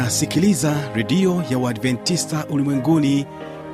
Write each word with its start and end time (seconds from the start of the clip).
unasikiliza 0.00 0.74
redio 0.94 1.42
ya 1.50 1.58
uadventista 1.58 2.46
ulimwenguni 2.50 3.26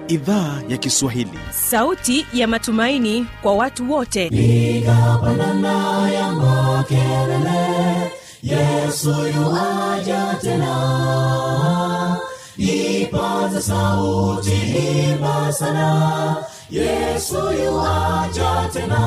idhaa 0.08 0.62
ya 0.68 0.76
kiswahili. 0.76 1.38
Sauti 1.50 2.26
ya 2.32 2.48
matumaini 2.48 3.26
kwa 3.42 3.54
watu 3.54 3.92
wote. 3.92 4.29
Piga 4.30 5.18
pandana 5.24 6.11
ya 6.11 6.32
makelele 6.32 8.12
yesu 8.43 9.08
yuaja 9.11 10.34
tena. 10.43 12.16
Ipaza 12.57 13.62
sauti 13.62 14.52
imba 15.11 15.52
sana 15.52 16.36
yesu 16.70 17.34
yuaja 17.64 18.68
tena. 18.73 19.02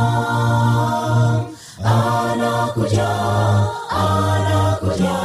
Anakuja 1.83 3.09
anakuja 3.89 5.24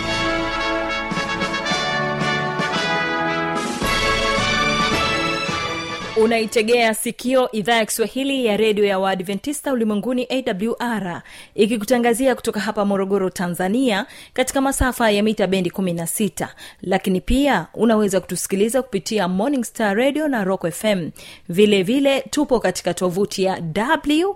unaitegea 6.17 6.93
sikio 6.93 7.51
idhaa 7.51 7.75
ya 7.75 7.85
kiswahili 7.85 8.45
ya 8.45 8.57
redio 8.57 8.85
ya 8.85 8.99
waadventista 8.99 9.73
ulimwenguni 9.73 10.27
awr 10.29 11.21
ikikutangazia 11.55 12.35
kutoka 12.35 12.59
hapa 12.59 12.85
morogoro 12.85 13.29
tanzania 13.29 14.05
katika 14.33 14.61
masafa 14.61 15.11
ya 15.11 15.23
mita 15.23 15.47
bendi 15.47 15.69
16 15.69 16.47
lakini 16.81 17.21
pia 17.21 17.67
unaweza 17.73 18.19
kutusikiliza 18.19 18.81
kupitia 18.81 19.27
morning 19.27 19.63
star 19.63 19.97
radio 19.97 20.27
na 20.27 20.43
rock 20.43 20.69
fm 20.71 21.09
vilevile 21.49 21.83
vile 21.83 22.21
tupo 22.29 22.59
katika 22.59 22.93
tovuti 22.93 23.43
ya 23.43 23.61
w 24.21 24.35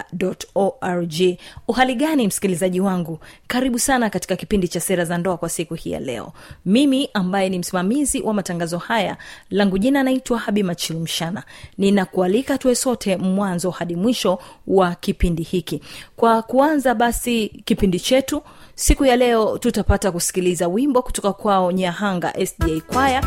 www.awr.org 0.00 1.38
uhali 1.68 1.94
gani 1.94 2.26
msikilizaji 2.26 2.80
wangu? 2.80 3.18
Karibu 3.46 3.78
sana 3.78 4.10
katika 4.10 4.36
kipindi 4.36 4.68
cha 4.68 4.80
sera 4.80 5.04
za 5.04 5.18
ndoa 5.18 5.36
kwa 5.36 5.48
siku 5.48 5.74
hii 5.74 5.90
ya 5.90 6.00
leo. 6.00 6.32
Mimi 6.66 7.08
ambaye 7.14 7.48
ni 7.48 7.58
msimamizi 7.58 8.22
wa 8.22 8.34
matangazo 8.34 8.78
haya 8.78 9.16
langu 9.50 9.78
jina 9.78 10.02
naitwa 10.02 10.38
habi 10.38 10.62
machilumshana 10.62 11.42
ninakualika 11.78 12.58
tuwe 12.58 12.74
sote 12.74 13.16
mwanzo 13.16 13.70
hadi 13.70 13.96
mwisho 13.96 14.38
wa 14.66 14.94
kipindi 14.94 15.42
hiki. 15.42 15.80
Kwa 16.16 16.42
kuanza 16.42 16.94
basi 16.94 17.48
kipindi 17.64 18.00
chetu 18.00 18.42
siku 18.74 19.04
ya 19.04 19.16
leo 19.16 19.58
tutapata 19.58 20.12
kusikiliza 20.12 20.68
wimbo 20.68 21.02
kutoka 21.02 21.32
kwao 21.32 21.72
nyahanga 21.72 22.34
sda 22.46 22.80
kwaya 22.92 23.22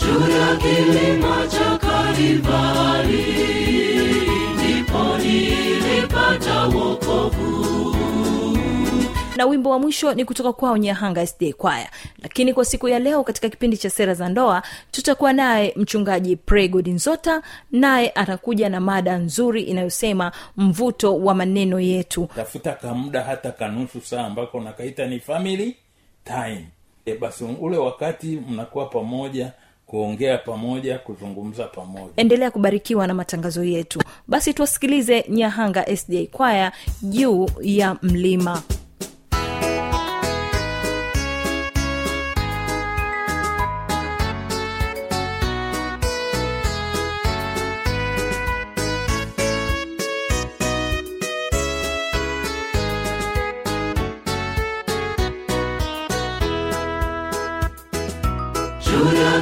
juu 0.00 0.30
ya 0.38 0.56
kilima 0.56 1.46
cha 1.46 1.78
Kalvari 1.78 3.24
ndipo 4.54 5.18
nilipata 5.18 6.62
wokovu. 6.64 7.66
na 9.36 9.46
wimbo 9.46 9.70
wa 9.70 9.78
mwisho 9.78 10.14
ni 10.14 10.24
kutoka 10.24 10.52
kwao 10.52 10.76
nyahanga 10.76 11.26
sda 11.26 11.52
kwaya 11.52 11.90
lakini 12.22 12.54
kwa 12.54 12.64
siku 12.64 12.88
ya 12.88 12.98
leo 12.98 13.24
katika 13.24 13.48
kipindi 13.48 13.76
cha 13.76 13.90
sera 13.90 14.14
za 14.14 14.28
ndoa 14.28 14.62
tutakuwa 14.90 15.32
naye 15.32 15.72
mchungaji 15.76 16.36
pregod 16.36 16.88
nzota 16.88 17.42
naye 17.72 18.12
atakuja 18.14 18.68
na 18.68 18.80
mada 18.80 19.18
nzuri 19.18 19.62
inayosema 19.62 20.32
mvuto 20.56 21.16
wa 21.18 21.34
maneno 21.34 21.80
yetu. 21.80 22.28
Tafuta 22.36 22.72
kamuda 22.72 23.22
hata 23.22 23.50
kanusu 23.52 24.00
saa 24.00 24.26
ambako 24.26 24.60
nakaita 24.60 25.06
ni 25.06 25.20
family 25.20 25.76
time. 26.24 26.68
E, 27.06 27.14
basi 27.14 27.44
ule 27.44 27.76
wakati 27.78 28.26
mnakuwa 28.48 28.86
pamoja 28.86 29.52
kuongea 29.86 30.38
pamoja 30.38 30.98
kuzungumza 30.98 31.64
pamoja. 31.64 32.12
Endelea 32.16 32.50
kubarikiwa 32.50 33.06
na 33.06 33.14
matangazo 33.14 33.64
yetu. 33.64 34.02
Basi 34.28 34.54
tuwasikilize 34.54 35.24
nyahanga 35.28 35.96
sda 35.96 36.26
kwaya 36.32 36.72
juu 37.02 37.48
ya 37.60 37.96
mlima 38.02 38.62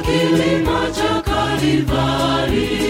kilima 0.01 0.79
cha 0.95 1.21
Kalvari 1.21 2.84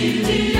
ajili 0.00 0.59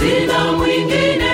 sina 0.00 0.52
mwingine 0.52 1.29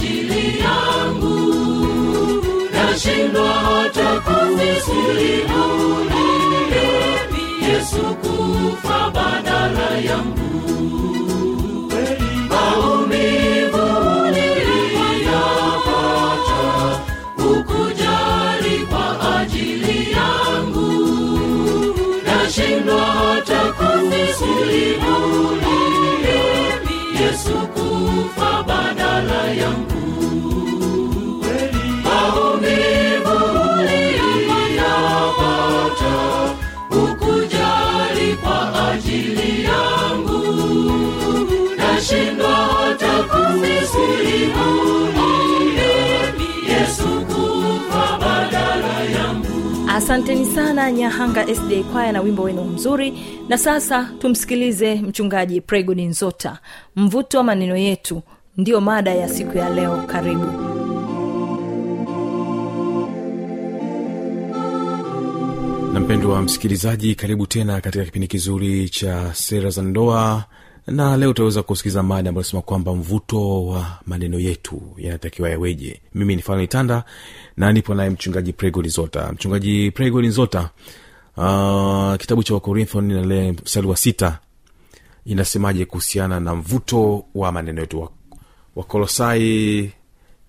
ajili 0.00 0.58
yangu 0.60 1.54
nashindwa 2.72 3.48
hata 3.48 4.04
hata 4.04 4.20
kuvisilimu 4.20 5.64
yesu 7.68 8.02
kufa 8.22 9.10
badala 9.10 9.98
yangu. 9.98 10.50
Kwa 18.88 19.40
ajili 19.40 20.12
yangu. 20.12 20.90
Nashindwa 22.26 23.00
yesu 27.20 27.50
kufa 27.74 28.62
asanteni 50.10 50.46
sana 50.46 50.92
nyahanga 50.92 51.54
sda 51.54 51.82
kwaya 51.92 52.12
na 52.12 52.20
wimbo 52.20 52.42
wenu 52.42 52.64
mzuri. 52.64 53.14
Na 53.48 53.58
sasa 53.58 54.10
tumsikilize 54.18 54.94
mchungaji 54.94 55.60
pregodi 55.60 56.04
nzota. 56.04 56.58
Mvuto 56.96 57.38
wa 57.38 57.44
maneno 57.44 57.76
yetu 57.76 58.22
ndiyo 58.60 58.80
mada 58.80 59.14
ya 59.14 59.28
siku 59.28 59.58
ya 59.58 59.70
leo. 59.70 60.02
Karibu. 60.06 60.44
Na 65.92 66.00
mpendwa 66.00 66.42
msikilizaji 66.42 67.14
karibu 67.14 67.46
tena 67.46 67.80
katika 67.80 68.04
kipindi 68.04 68.28
kizuri 68.28 68.88
cha 68.88 69.34
sera 69.34 69.70
za 69.70 69.82
ndoa. 69.82 70.44
Na 70.86 71.16
leo 71.16 71.30
utaweza 71.30 71.62
kusikiliza 71.62 72.02
mada 72.02 72.28
ambayo 72.28 72.42
nasema 72.42 72.62
kwamba 72.62 72.94
mvuto 72.94 73.66
wa 73.66 73.86
maneno 74.06 74.38
yetu 74.38 74.82
yanatakiwa 74.96 75.50
yaweje. 75.50 76.00
Mimi 76.14 76.36
ni 76.36 76.42
fano 76.42 76.62
itanda 76.62 77.04
na 77.56 77.72
nipo 77.72 77.94
naye 77.94 78.10
mchungaji 78.10 78.52
prego 78.52 78.82
lizota. 78.82 79.32
Mchungaji 79.32 79.90
prego 79.90 80.18
uh, 80.18 82.16
kitabu 82.18 82.42
cha 82.42 82.54
wakorintho 82.54 83.00
nale 83.00 83.52
mstari 83.52 83.86
wa 83.86 83.96
sita 83.96 84.38
inasemaje 85.24 85.84
kuhusiana 85.84 86.40
na 86.40 86.54
mvuto 86.54 87.24
wa 87.34 87.52
maneno 87.52 87.80
yetu 87.80 88.08
wakolosai 88.76 89.90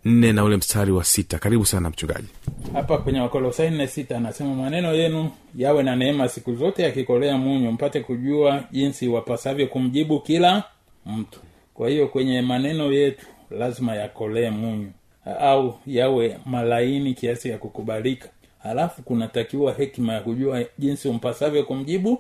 nne 0.06 0.34
na 0.34 0.44
ule 0.44 0.58
mstari 0.58 0.92
wa 0.92 1.04
sita. 1.04 1.40
Karibu 1.40 1.66
sana 1.66 1.90
mchungaji. 1.90 2.28
Hapa 2.74 2.98
kwenye 2.98 3.20
wakolosai 3.20 3.70
nne 3.70 3.88
sita 3.88 4.18
anasema 4.18 4.56
maneno 4.56 4.94
yenu 4.94 5.32
yawe 5.56 5.84
na 5.84 5.96
neema 5.96 6.28
siku 6.28 6.56
zote 6.56 6.84
yakikolea 6.84 7.38
munyu 7.38 7.72
mpate 7.72 8.00
kujua 8.00 8.64
jinsi 8.72 9.08
wapasavyo 9.08 9.68
kumjibu 9.68 10.20
kila 10.20 10.64
mtu. 11.06 11.40
Kwa 11.74 11.90
hiyo 11.90 12.08
kwenye 12.08 12.42
maneno 12.42 12.94
yetu 12.94 13.26
lazima 13.52 13.96
yakolee 13.96 14.50
munyu 14.50 14.92
au 15.40 15.80
yawe 15.88 16.38
malaini 16.46 17.14
kiasi 17.14 17.50
ya 17.50 17.58
kukubalika. 17.58 18.30
Halafu 18.64 19.02
kunatakiwa 19.04 19.74
hekima 19.74 20.14
ya 20.14 20.22
kujua 20.22 20.64
jinsi 20.80 21.08
umpasavyo 21.08 21.64
kumjibu 21.64 22.20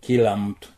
kila 0.00 0.36
mtu 0.36 0.68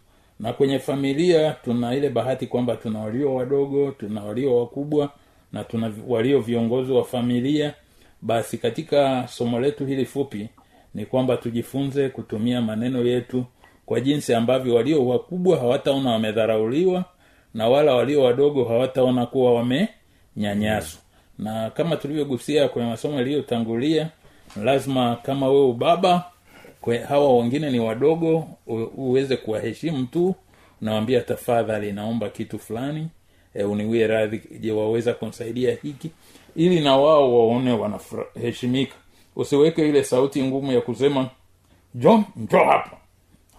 na 0.42 0.52
kwenye 0.52 0.78
familia 0.78 1.52
tuna 1.64 1.94
ile 1.94 2.08
bahati 2.10 2.46
kwamba 2.46 2.76
tuna 2.76 2.98
walio 2.98 3.34
wadogo 3.34 3.90
tuna 3.90 4.22
walio 4.24 4.56
wakubwa 4.58 5.10
na 5.52 5.64
tuna 5.64 5.92
walio 6.08 6.40
viongozi 6.40 6.92
wa 6.92 7.04
familia. 7.04 7.74
Basi 8.22 8.58
katika 8.58 9.28
somo 9.28 9.60
letu 9.60 9.86
hili 9.86 10.04
fupi 10.04 10.48
ni 10.94 11.06
kwamba 11.06 11.36
tujifunze 11.36 12.08
kutumia 12.08 12.60
maneno 12.62 13.04
yetu 13.04 13.44
kwa 13.86 14.00
jinsi 14.00 14.34
ambavyo 14.34 14.74
walio 14.74 15.06
wakubwa 15.06 15.58
hawataona 15.58 16.10
wamedharauliwa 16.10 17.04
na 17.55 17.69
wala 17.69 17.94
walio 17.94 18.22
wadogo 18.22 18.64
hawataona 18.64 19.26
kuwa 19.26 19.55
wamenyanyaswa. 19.55 21.00
Na 21.38 21.70
kama 21.70 21.96
tulivyogusia 21.96 22.69
kwenye 22.69 22.88
masomo 22.88 23.17
yaliyotangulia 23.19 24.08
lazima 24.64 25.17
kama 25.17 25.48
wewe 25.48 25.64
ubaba 25.67 26.31
kwe, 26.82 26.98
hawa 26.98 27.36
wengine 27.39 27.70
ni 27.70 27.81
wadogo 27.81 28.48
uweze 28.96 29.36
kuwaheshimu 29.36 30.06
tu. 30.06 30.34
Nawambia 30.81 31.20
tafadhali 31.20 31.93
naomba 31.93 32.29
kitu 32.29 32.58
fulani. 32.58 33.08
E, 33.55 33.65
uniwie 33.65 34.06
radhi 34.06 34.43
je 34.60 34.72
waweza 34.72 35.15
kunisaidia 35.15 35.77
hiki? 35.82 36.10
Ili 36.56 36.81
na 36.81 36.96
wao 36.96 37.39
waone 37.39 37.72
wanaheshimika 37.72 38.94
usiweke 39.36 39.89
ile 39.89 40.05
sauti 40.05 40.43
ngumu 40.43 40.72
ya 40.72 40.81
kusema 40.81 41.31
jo 41.94 42.24
njo 42.36 42.58
hapa. 42.58 42.96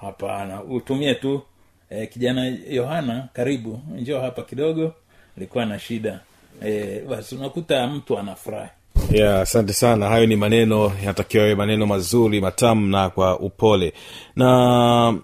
Hapana 0.01 0.63
utumie 0.63 1.15
tu. 1.15 1.41
E, 1.89 2.07
kijana 2.07 2.57
yohana 2.69 3.27
karibu 3.33 3.79
njo 3.95 4.19
hapa 4.19 4.41
kidogo. 4.41 4.93
Likuwa 5.37 5.65
na 5.65 5.79
shida. 5.79 6.19
E, 6.65 6.99
basi 7.09 7.35
unakuta 7.35 7.87
mtu 7.87 8.19
anafurahi 8.19 8.69
ya 9.13 9.41
asante 9.41 9.73
sana. 9.73 10.07
Hayo 10.09 10.25
ni 10.25 10.35
maneno 10.35 10.91
yanatakiwa 10.99 11.43
yawe 11.43 11.55
maneno 11.55 11.85
mazuri 11.85 12.41
matamu 12.41 12.87
na 12.87 13.09
kwa 13.09 13.39
upole. 13.39 13.93
Na 14.35 15.17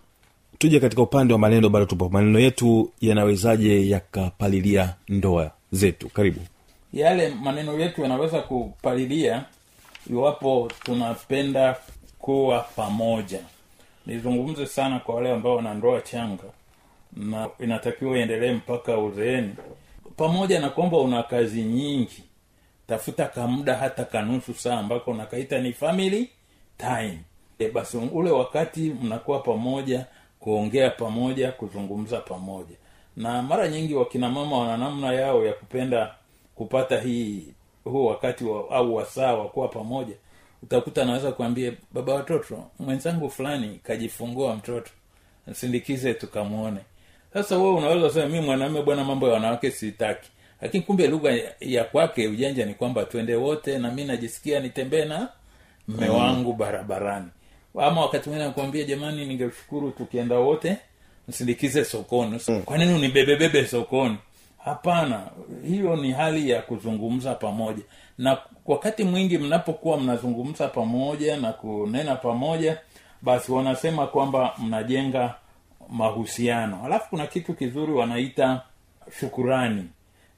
tuje 0.58 0.79
katika 0.79 1.01
upande 1.01 1.34
wa 1.34 1.39
maneno 1.39 1.69
bado 1.69 1.86
tupo. 1.86 2.10
Maneno 2.10 2.39
yetu 2.39 2.91
yanawezaje 3.01 3.89
yakapalilia 3.89 4.96
ndoa 5.10 5.51
zetu? 5.72 6.10
Karibu. 6.10 6.39
Yale 6.93 7.29
maneno 7.29 7.79
yetu 7.79 8.01
yanaweza 8.01 8.41
kupalilia 8.41 9.43
iwapo 10.10 10.72
tunapenda 10.84 11.75
kuwa 12.19 12.60
pamoja. 12.60 13.39
Nizungumze 14.05 14.65
sana 14.65 15.00
kwa 15.00 15.15
wale 15.15 15.31
ambao 15.31 15.55
wana 15.55 15.74
ndoa 15.74 16.01
changa 16.01 16.43
na 17.17 17.48
inatakiwa 17.60 18.17
iendelee 18.17 18.53
mpaka 18.53 18.98
uzeeni. 18.98 19.50
Pamoja 20.17 20.60
na 20.60 20.69
kwamba 20.69 20.98
una 20.98 21.24
kazi 21.24 21.62
nyingi 21.62 22.24
tafuta 22.89 23.27
kamuda 23.27 23.75
hata 23.75 24.05
kanusu 24.05 24.53
saa 24.53 24.79
ambako 24.79 25.13
nakaita 25.13 25.60
ni 25.60 25.74
family 25.74 26.29
time. 26.77 27.19
E, 27.60 27.69
basi 27.69 27.98
ule 27.98 28.31
wakati 28.31 28.79
mnakuwa 28.89 29.39
pamoja 29.39 30.05
kuongea 30.39 30.89
pamoja 30.89 31.51
kuzungumza 31.51 32.17
pamoja. 32.19 32.75
Na 33.17 33.41
mara 33.41 33.67
nyingi 33.67 33.93
wakina 33.96 34.29
mama 34.29 34.58
wana 34.58 34.77
namna 34.77 35.13
yao 35.13 35.46
ya 35.46 35.53
kupenda 35.53 36.15
kupata 36.55 37.00
hii 37.01 37.43
huu 37.84 38.05
wakati 38.05 38.43
wa, 38.43 38.69
au 38.69 38.96
wasaa 38.96 39.34
wa 39.34 39.50
kuwa 39.50 39.67
pamoja. 39.67 40.15
Utakuta 40.63 41.01
anaweza 41.01 41.31
kuambia 41.31 41.74
baba 41.91 42.13
watoto 42.13 42.63
mwenzangu 42.79 43.29
fulani 43.29 43.79
kajifungua 43.84 44.55
mtoto 44.55 44.91
sindikize 45.53 46.13
tukamwone. 46.13 46.79
Sasa 47.34 47.58
wewe 47.58 47.74
unaweza 47.74 48.10
sema 48.10 48.25
mi 48.29 48.39
mwanaume 48.41 48.81
bwana 48.81 49.03
mambo 49.03 49.27
ya 49.27 49.34
wanawake 49.34 49.72
sitaki 49.72 50.29
lakini 50.62 50.84
kumbe 50.84 51.08
lugha 51.08 51.32
ya- 51.60 51.84
kwake 51.84 52.28
ujanja 52.28 52.66
ni 52.66 52.74
kwamba 52.74 53.04
twende 53.06 53.36
wote 53.36 53.78
na 53.78 53.92
mi 53.92 54.04
najisikia 54.06 54.60
nitembee 54.60 55.06
na 55.06 55.30
mme 55.88 56.10
wangu 56.10 56.54
barabarani. 56.54 57.28
Ama 57.80 58.01
wakati 58.01 58.30
mwingine 58.30 58.48
nakwambia 58.48 58.84
jamani 58.84 59.25
ningeshukuru 59.25 59.92
tukienda 59.92 60.36
wote 60.39 60.78
msindikize 61.28 61.86
sokoni. 61.86 62.39
Kwa 62.66 62.78
nini 62.78 62.94
unibebebebe 62.94 63.68
sokoni? 63.68 64.18
Hapana 64.58 65.22
hiyo 65.68 65.96
ni 65.96 66.12
hali 66.12 66.50
ya 66.50 66.62
kuzungumza 66.62 67.36
pamoja. 67.36 67.84
Na 68.18 68.38
wakati 68.66 69.04
mwingi 69.04 69.38
mnapokuwa 69.38 69.98
mnazungumza 69.98 70.68
pamoja 70.68 71.38
na 71.38 71.54
kunena 71.54 72.16
pamoja 72.16 72.78
basi 73.22 73.51
wanasema 73.51 74.08
kwamba 74.08 74.54
mnajenga 74.58 75.36
mahusiano. 75.89 76.86
Alafu 76.86 77.10
kuna 77.10 77.28
kitu 77.28 77.54
kizuri 77.54 77.92
wanaita 77.94 78.62
shukurani 79.20 79.84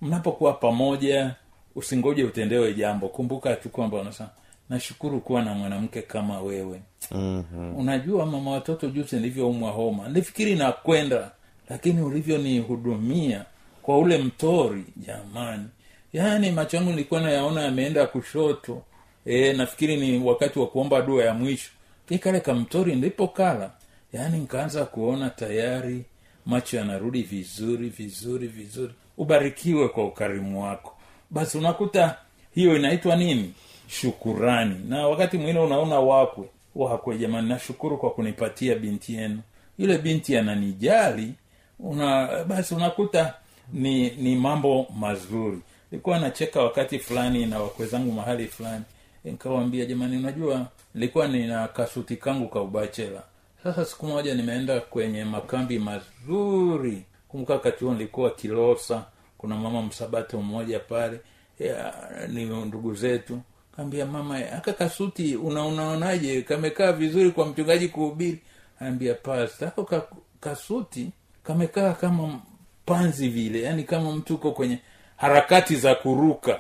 mnapokuwa 0.02 0.54
pamoja 0.54 1.36
usingoje 1.76 2.24
utendewe 2.24 2.74
jambo. 2.74 3.08
Kumbuka 3.08 3.56
tu 3.56 3.70
kwamba 3.70 3.98
unasema 4.02 4.30
nashukuru 4.70 5.20
kuwa 5.22 5.42
na 5.42 5.54
mwanamke 5.54 6.02
kama 6.02 6.42
wewe. 6.42 6.82
Mhm. 7.12 7.76
unajua 7.76 8.26
mama 8.26 8.52
watoto 8.52 8.90
juzi 8.90 9.16
nilivyoumwa 9.16 9.72
homa 9.72 10.08
nilifikiri 10.08 10.56
nakwenda 10.56 11.32
lakini 11.70 12.02
ulivyonihudumia 12.02 13.46
kwa 13.82 13.98
ule 13.98 14.18
mtori 14.18 14.84
jamani. 14.98 15.66
Yaani 16.14 16.52
macho 16.52 16.78
yangu 16.78 16.90
nilikuwa 16.90 17.22
nayaona 17.22 17.62
yameenda 17.62 18.08
kushoto. 18.08 18.82
E, 19.26 19.54
nafikiri 19.54 19.98
ni 19.98 20.20
wakati 20.28 20.60
wa 20.60 20.68
kuomba 20.68 21.02
dua 21.02 21.24
ya 21.26 21.34
mwisho. 21.34 21.72
Kale 22.20 22.40
kamtori 22.40 22.96
nilipokala 22.96 23.72
yaani 24.14 24.40
nikaanza 24.40 24.86
kuona 24.86 25.30
tayari 25.30 26.06
macho 26.46 26.78
yanarudi 26.78 27.22
vizuri 27.24 27.90
vizuri 27.90 28.48
vizuri 28.48 28.94
ubarikiwe 29.18 29.88
kwa 29.88 30.06
ukarimu 30.06 30.64
wako. 30.64 30.94
Basi 31.30 31.58
unakuta 31.58 32.16
hiyo 32.56 32.76
inaitwa 32.76 33.16
nini? 33.16 33.54
Shukurani. 33.88 34.76
Na 34.90 35.08
wakati 35.08 35.38
mwingine 35.38 35.60
unaona 35.60 36.00
wakwe 36.00 36.46
wakwe 36.76 37.18
jamani 37.18 37.50
nashukuru 37.50 37.98
kwa 37.98 38.10
kunipatia 38.12 38.76
binti 38.76 39.14
yenu. 39.16 39.42
Yule 39.78 39.98
binti 39.98 40.38
ananijali 40.38 41.34
una 41.80 42.44
basi 42.44 42.76
unakuta 42.76 43.34
ni 43.74 44.10
ni 44.10 44.36
mambo 44.36 44.88
mazuri. 45.00 45.60
Nilikuwa 45.92 46.20
nacheka 46.20 46.62
wakati 46.64 47.00
fulani 47.00 47.46
na 47.46 47.60
wakwe 47.60 47.86
zangu 47.86 48.12
mahali 48.12 48.48
fulani. 48.48 48.84
Nikawambia 49.24 49.86
jamani 49.86 50.18
unajua 50.18 50.68
nilikuwa 50.96 51.28
nina 51.28 51.68
kasuti 51.68 52.16
kangu 52.16 52.48
ka 52.48 52.62
ubachela. 52.62 53.22
Sasa 53.64 53.86
siku 53.86 54.06
moja 54.06 54.36
nimeenda 54.36 54.80
kwenye 54.80 55.26
makambi 55.26 55.80
mazuri 55.80 57.04
kumbuka 57.32 57.54
wakati 57.54 57.84
huo 57.86 57.94
nilikuwa 57.94 58.30
kilosa 58.32 59.04
kuna 59.38 59.56
mama 59.56 59.82
msabato 59.82 60.42
mmoja 60.42 60.80
pale 60.80 61.20
ya, 61.60 61.94
ni 62.28 62.46
ndugu 62.46 62.96
zetu. 62.96 63.40
Kaambia 63.76 64.06
mama 64.06 64.38
aka 64.38 64.74
kasuti 64.74 65.36
unaunaonaje 65.36 66.42
kamekaa 66.42 66.92
vizuri 66.92 67.32
kwa 67.32 67.46
mchungaji 67.46 67.88
kuhubiri. 67.88 68.40
Ambia 68.80 69.14
pasta 69.14 69.68
ako 69.68 69.84
ka, 69.84 70.02
kasuti 70.40 71.12
kamekaa 71.44 71.94
kama 71.94 72.40
panzi 72.86 73.30
vile 73.30 73.62
yani 73.62 73.84
kama 73.84 74.12
mtu 74.12 74.36
uko 74.36 74.52
kwenye 74.52 74.80
harakati 75.18 75.76
za 75.76 75.96
kuruka. 75.96 76.60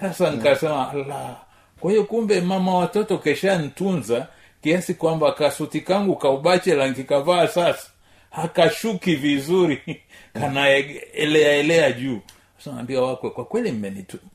Sasa 0.00 0.30
nikasema 0.30 0.92
la. 0.92 1.36
Kwa 1.80 1.90
hiyo 1.90 2.04
kumbe 2.04 2.40
mama 2.40 2.74
watoto 2.78 3.18
keshantunza 3.18 4.26
kiasi 4.62 4.94
kwamba 4.94 5.32
kasuti 5.32 5.80
kangu 5.80 6.16
kaubache 6.16 6.74
lankikavaa 6.74 7.48
sasa 7.48 7.91
hakashuki 8.32 9.14
vizuri. 9.14 9.82
Kanaeleaelea 10.40 11.92
juu. 11.92 12.18
Sasa 12.58 12.86
so, 12.88 13.04
wakwe 13.04 13.30
kwa 13.30 13.44
kweli 13.44 13.72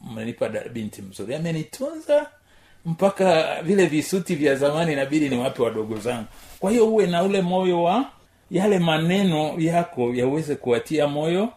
mmenipa 0.01 0.49
binti 0.73 1.01
mzuri. 1.01 1.35
Amenitunza 1.35 2.29
mpaka 2.85 3.57
vile 3.61 3.85
visuti 3.85 4.35
vya 4.35 4.55
zamani 4.55 4.93
inabidi 4.93 5.29
ni 5.29 5.37
wape 5.37 5.61
wadogo 5.63 5.97
zangu. 5.97 6.25
Kwa 6.59 6.71
hiyo 6.71 6.87
uwe 6.87 7.07
na 7.07 7.23
ule 7.23 7.41
moyo 7.41 7.83
wa 7.83 8.05
yale 8.51 8.79
maneno 8.79 9.53
yako 9.59 10.11
yaweze 10.15 10.55
kuwatia 10.55 11.07
moyo 11.07 11.49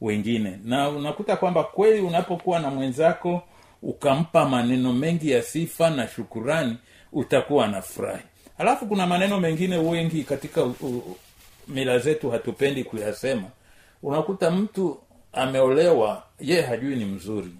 wengine. 0.00 0.58
Na 0.64 0.88
unakuta 0.88 1.36
kwamba 1.36 1.64
kweli 1.64 2.00
unapokuwa 2.00 2.58
na 2.60 2.70
mwenzako 2.70 3.42
ukampa 3.82 4.48
maneno 4.48 4.92
mengi 4.92 5.30
ya 5.30 5.42
sifa 5.42 5.90
na 5.90 6.08
shukurani 6.08 6.76
utakuwa 7.12 7.68
na 7.68 7.82
furahi. 7.82 8.22
Alafu 8.58 8.86
kuna 8.86 9.06
maneno 9.06 9.40
mengine 9.40 9.76
wengi 9.76 10.24
katika 10.24 10.62
u, 10.64 10.74
u, 10.80 11.16
mila 11.68 11.98
zetu 11.98 12.30
hatupendi 12.30 12.84
kuyasema. 12.84 13.44
Unakuta 14.02 14.50
mtu 14.50 14.98
ameolewa 15.32 16.22
ye 16.40 16.60
hajui 16.62 16.96
ni 16.96 17.04
mzuri. 17.04 17.50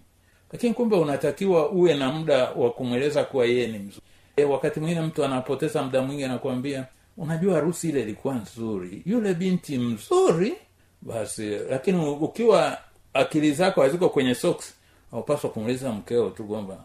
Lakini 0.53 0.75
kumbe 0.75 0.97
unatakiwa 0.97 1.71
uwe 1.71 1.95
na 1.95 2.13
muda 2.13 2.51
wa 2.51 2.71
kumweleza 2.71 3.25
kuwa 3.25 3.47
yeye 3.47 3.67
ni 3.67 3.79
mzuri. 3.79 4.03
E, 4.37 4.45
wakati 4.45 4.81
mwingine 4.81 5.01
mtu 5.07 5.25
anapoteza 5.25 5.83
muda 5.83 6.03
mwingi 6.03 6.25
anakuambia 6.25 6.87
unajua 7.17 7.55
harusi 7.55 7.89
ile 7.89 8.03
ilikuwa 8.03 8.35
nzuri. 8.35 9.03
Yule 9.07 9.35
binti 9.35 9.79
mzuri 9.79 10.55
basi. 11.03 11.59
Lakini 11.71 12.07
ukiwa 12.11 12.79
akili 13.15 13.53
zako 13.53 13.83
haziko 13.83 14.09
kwenye 14.09 14.35
socks 14.35 14.75
aupaswa 15.13 15.51
kumuliza 15.51 15.93
mkeo 15.93 16.31
tu 16.31 16.45
kwamba 16.45 16.77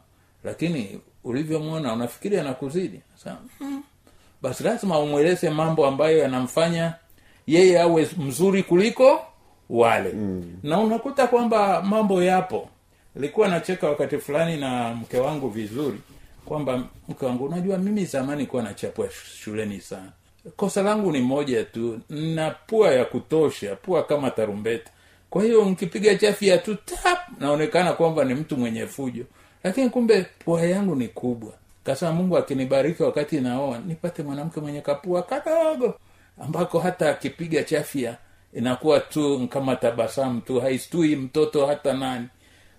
lakini 0.43 0.99
ulivyomwona 1.23 1.93
unafikiri 1.93 2.39
anakuzidi? 2.39 3.01
Mm, 3.59 3.83
basi 4.41 4.63
lazima 4.63 4.99
umweleze 4.99 5.49
mambo 5.49 5.87
ambayo 5.87 6.17
yanamfanya 6.17 6.93
yeye 7.47 7.81
awe 7.81 8.09
mzuri 8.17 8.63
kuliko 8.63 9.21
wale. 9.69 10.13
Mm. 10.13 10.57
na 10.63 10.79
unakuta 10.79 11.27
kwamba 11.27 11.81
mambo 11.81 12.23
yapo. 12.23 12.69
Nilikuwa 13.15 13.47
nacheka 13.47 13.89
wakati 13.89 14.17
fulani 14.17 14.57
na 14.57 14.93
mke 14.95 15.17
wangu 15.17 15.49
vizuri 15.49 15.99
kwamba 16.45 16.83
mke 17.09 17.25
wangu 17.25 17.45
unajua 17.45 17.77
mimi 17.77 18.05
zamani 18.05 18.45
kuwa 18.45 18.63
nachapwa 18.63 19.07
shuleni 19.43 19.81
sana. 19.81 20.11
Kosa 20.55 20.81
langu 20.81 21.11
ni 21.11 21.21
moja 21.21 21.63
tu 21.63 21.99
na 22.09 22.51
pua 22.51 22.93
ya 22.93 23.05
kutosha 23.05 23.75
pua 23.75 24.03
kama 24.03 24.31
tarumbeta. 24.31 24.91
Kwa 25.29 25.43
hiyo 25.43 25.65
nkipiga 25.65 26.15
chafya 26.15 26.57
tu 26.57 26.75
tap 26.75 27.19
naonekana 27.39 27.93
kwamba 27.93 28.23
ni 28.23 28.33
mtu 28.33 28.57
mwenye 28.57 28.87
fujo. 28.87 29.23
Lakini 29.63 29.89
kumbe 29.89 30.25
pua 30.45 30.61
yangu 30.61 30.95
ni 30.95 31.07
kubwa. 31.07 31.53
Kasema 31.83 32.11
mungu 32.11 32.37
akinibariki 32.37 33.03
wakati 33.03 33.41
naoa 33.41 33.77
nipate 33.87 34.23
mwanamke 34.23 34.59
mwenye 34.59 34.81
kapua 34.81 35.23
kadogo 35.23 35.93
ambako 36.39 36.79
hata 36.79 37.09
akipiga 37.09 37.63
chafya 37.63 38.17
inakuwa 38.53 38.99
tu 38.99 39.47
kama 39.47 39.75
tabasamu 39.75 40.41
tu 40.41 40.59
haistui 40.59 41.15
mtoto 41.15 41.65
hata 41.65 41.93
nani. 41.93 42.27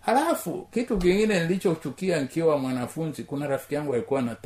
Halafu 0.01 0.69
kitu 0.71 0.99
kingine 0.99 1.41
nilichochukia 1.41 2.21
nikiwa 2.21 2.59
mwanafunzi 2.59 3.23
kuna 3.23 3.47
rafiki 3.47 3.75
yangu 3.75 3.95
alikuwa 3.95 4.23
na 4.23 4.37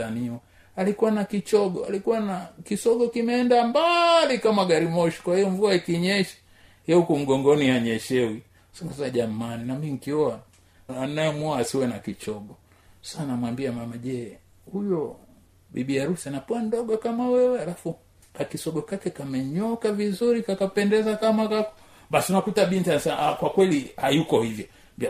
alikuwa 0.77 1.11
na 1.11 1.25
kichogo 1.25 1.85
alikuwa 1.85 2.21
na 2.21 2.49
kisogo 2.65 3.09
kimeenda 3.09 3.67
mbali 3.67 4.39
kama 4.39 4.65
gari 4.65 4.87
moshi 4.87 5.23
kwa 5.23 5.37
hiyo 5.37 5.51
mvua 5.51 5.75
ikinyesha 5.75 6.37
ye 6.87 6.95
huku 6.95 7.19
mgongoni 7.19 7.71
anyeshewi 7.71 8.43
sasa 8.73 9.11
jamani 9.11 9.65
nami 9.65 9.91
nkioa 9.91 10.41
anayemwoa 10.89 11.59
asiwe 11.59 11.87
na 11.87 11.99
kichogo. 11.99 12.57
Sa 13.03 13.27
namwambia 13.27 13.73
mama 13.73 13.97
je 13.99 14.39
huyo 14.73 15.17
bibi 15.71 15.99
harusi 15.99 16.29
anapoa 16.29 16.63
ndogo 16.63 16.97
kama 16.99 17.29
wewe 17.29 17.63
alafu 17.63 17.97
kakisogo 18.39 18.83
kake 18.83 19.11
kamenyoka 19.11 19.93
vizuri 19.93 20.43
kakapendeza 20.43 21.17
kama 21.17 21.49
kako 21.49 21.73
basi 22.11 22.33
unakuta 22.33 22.67
binti 22.67 22.91
anasema 22.91 23.19
ah, 23.19 23.35
kwa 23.35 23.51
kweli 23.51 23.91
hayuko 23.97 24.43
hivyo. 24.43 24.65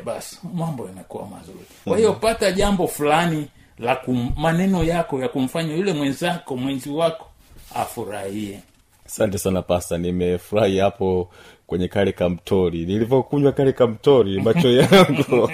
Basi 0.05 0.39
mambo 0.55 0.87
yamekuwa 0.87 1.27
mazuri. 1.27 1.59
Kwa 1.85 1.97
hiyo 1.99 2.13
pata 2.13 2.53
jambo 2.53 2.87
fulani 2.87 3.49
la 3.79 3.97
kum, 3.97 4.33
maneno 4.37 4.85
yako 4.85 5.21
ya 5.21 5.29
kumfanya 5.29 5.75
yule 5.75 5.93
mwenzako 5.93 6.57
mwenzi 6.57 6.91
wako 6.91 7.27
afurahie. 7.75 8.61
Asante 9.07 9.39
sana 9.39 9.63
pasta. 9.63 9.99
Nimefurahi 9.99 10.79
hapo 10.79 11.29
kwenye 11.67 11.89
kale 11.89 12.13
kamtori. 12.13 12.87
Nilivyokunywa 12.87 13.53
kale 13.53 13.73
kamtori 13.73 14.41
macho 14.43 14.71
yangu. 14.83 15.51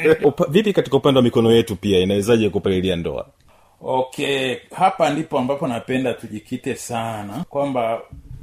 Vipi 0.49 0.73
katika 0.73 0.97
upande 0.97 1.19
wa 1.19 1.23
mikono 1.23 1.53
yetu 1.53 1.77
pia 1.77 1.99
inawezaje 2.01 2.51
kupalilia 2.51 2.97
ndoa 2.97 3.27
okay 3.85 4.57
hapa 4.77 5.11
ndipo 5.11 5.39
ambapo 5.39 5.67
napenda 5.67 6.15
tujikite 6.15 6.75
sana 6.77 7.45
kwamba 7.49 8.01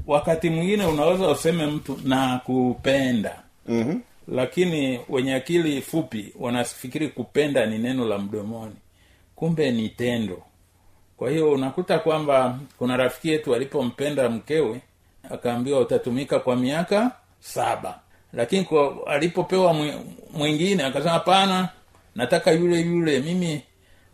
wakati 0.07 0.49
mwingine 0.49 0.85
unaweza 0.85 1.27
useme 1.29 1.65
mtu 1.65 1.99
na 2.03 2.41
kupenda 2.45 3.43
mm-hmm. 3.67 4.01
lakini 4.27 4.99
wenye 5.09 5.33
akili 5.35 5.81
fupi 5.81 6.33
wanafikiri 6.39 7.07
kupenda 7.07 7.65
ni 7.65 7.77
neno 7.77 8.05
la 8.05 8.17
mdomoni. 8.17 8.75
Kumbe 9.35 9.71
ni 9.71 9.89
tendo. 9.89 10.41
Kwa 11.17 11.29
hiyo 11.29 11.51
unakuta 11.51 11.99
kwamba 11.99 12.59
kuna 12.77 12.97
rafiki 12.97 13.29
yetu 13.29 13.55
alipompenda 13.55 14.29
mkewe 14.29 14.81
akaambiwa 15.31 15.79
utatumika 15.79 16.39
kwa 16.39 16.55
miaka 16.55 17.11
saba. 17.39 17.99
Lakini 18.33 18.63
kwa 18.65 19.07
alipopewa 19.07 19.75
mwingine 20.33 20.83
akasema 20.83 21.11
hapana 21.11 21.69
nataka 22.15 22.51
yule 22.51 22.79
yule 22.81 23.19
mimi 23.19 23.61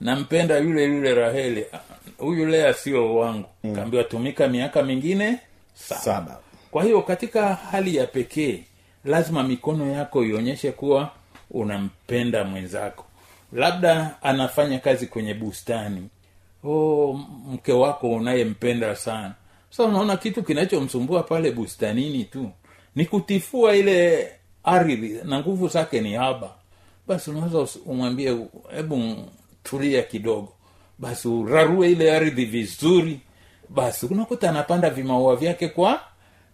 nampenda 0.01 0.57
yule 0.57 0.83
yule 0.83 1.13
raheli. 1.13 1.65
Ah, 1.73 1.79
huyu 2.17 2.45
lea 2.45 2.73
sio 2.73 3.15
wangu. 3.15 3.47
Mm. 3.63 3.75
kaambiwa 3.75 4.03
tumika 4.03 4.47
miaka 4.47 4.83
mingine 4.83 5.39
saba. 5.73 6.01
Saba. 6.01 6.39
kwa 6.71 6.83
hiyo 6.83 7.01
katika 7.01 7.53
hali 7.55 7.95
ya 7.95 8.07
pekee 8.07 8.63
lazima 9.05 9.43
mikono 9.43 9.91
yako 9.91 10.23
ionyeshe 10.25 10.71
kuwa 10.71 11.11
unampenda 11.51 12.43
mwenzako. 12.43 13.05
Labda 13.53 14.15
anafanya 14.21 14.79
kazi 14.79 15.07
kwenye 15.07 15.33
bustani. 15.33 16.09
Oh, 16.63 17.19
mke 17.47 17.71
wako 17.73 18.09
unayempenda 18.11 18.95
sana. 18.95 19.33
Sa 19.69 19.83
unaona 19.83 20.17
kitu 20.17 20.43
kinachomsumbua 20.43 21.23
pale 21.23 21.51
bustanini 21.51 22.23
tu. 22.23 22.51
Ni 22.95 23.05
kutifua 23.05 23.75
ile 23.75 24.29
ardhi 24.63 25.19
na 25.23 25.39
nguvu 25.39 25.67
zake 25.67 26.01
ni 26.01 26.13
haba. 26.13 26.49
Basi 27.07 27.29
unaweza 27.29 27.79
umwambie 27.85 28.37
hebu 28.75 29.15
tulia 29.69 30.01
kidogo. 30.03 30.53
Basi 30.99 31.27
urarue 31.27 31.91
ile 31.91 32.15
ardhi 32.15 32.45
vizuri. 32.45 33.19
Basi 33.69 34.05
unakuta 34.05 34.49
anapanda 34.49 34.89
vimaua 34.89 35.35
vyake 35.35 35.67
kwa 35.67 35.99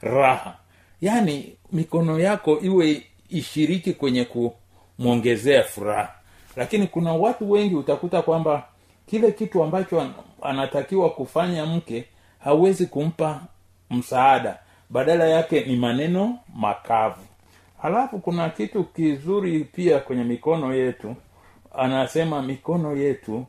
raha. 0.01 0.58
Yaani 1.01 1.55
mikono 1.72 2.20
yako 2.20 2.60
iwe 2.60 3.03
ishiriki 3.29 3.93
kwenye 3.93 4.25
kumwongezea 4.25 5.63
furaha. 5.63 6.13
Lakini 6.55 6.88
kuna 6.88 7.13
watu 7.13 7.51
wengi 7.51 7.75
utakuta 7.75 8.22
kwamba 8.22 8.63
kile 9.05 9.32
kitu 9.32 9.63
ambacho 9.63 10.08
anatakiwa 10.41 11.10
kufanya 11.10 11.65
mke 11.65 12.05
hawezi 12.39 12.86
kumpa 12.86 13.41
msaada. 13.89 14.60
Badala 14.89 15.27
yake 15.27 15.63
ni 15.65 15.75
maneno 15.75 16.39
makavu. 16.55 17.22
Halafu 17.82 18.20
kuna 18.20 18.50
kitu 18.50 18.84
kizuri 18.84 19.63
pia 19.63 20.00
kwenye 20.00 20.24
mikono 20.24 20.74
yetu 20.75 21.15
anasema 21.74 22.42
mikono 22.42 22.96
yetu 22.96 23.46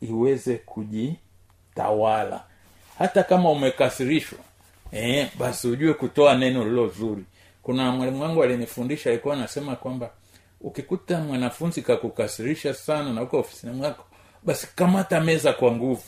iweze 0.00 0.54
kujitawala. 0.56 2.44
Hata 2.98 3.22
kama 3.22 3.50
umekasirishwa 3.50 4.38
eh, 4.92 5.28
basi 5.38 5.68
ujue 5.68 5.94
kutoa 5.94 6.34
neno 6.34 6.64
lilo 6.64 6.88
zuri. 6.88 7.24
Kuna 7.62 7.90
mwalimu 7.92 8.22
wangu 8.22 8.42
alinifundisha 8.42 9.10
alikuwa 9.10 9.34
anasema 9.34 9.76
kwamba 9.76 10.10
ukikuta 10.60 11.18
mwanafunzi 11.20 11.82
kakukasirisha 11.82 12.74
sana 12.74 13.12
na 13.12 13.22
uko 13.22 13.38
ofisini 13.38 13.72
mwako 13.72 14.04
basi 14.42 14.68
kamata 14.74 15.20
meza 15.20 15.52
kwa 15.52 15.72
nguvu. 15.72 16.02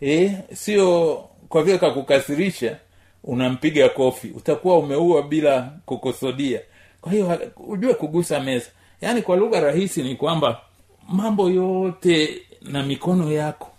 Eh, 0.00 0.32
sio 0.54 1.16
kwa 1.48 1.62
vile 1.62 1.78
kakukasirisha 1.78 2.76
unampiga 3.24 3.88
kofi. 3.88 4.28
Utakuwa 4.36 4.78
umeua 4.78 5.22
bila 5.22 5.72
kukusudia. 5.86 6.60
Kwa 7.00 7.12
hiyo 7.12 7.40
ujue 7.56 7.94
kugusa 7.94 8.40
meza. 8.40 8.66
Yaani 9.00 9.22
kwa 9.22 9.36
lugha 9.36 9.60
rahisi 9.60 10.02
ni 10.02 10.14
kwamba 10.16 10.60
mambo 11.08 11.50
yote 11.50 12.42
na 12.62 12.82
mikono 12.82 13.32
yako 13.32 13.70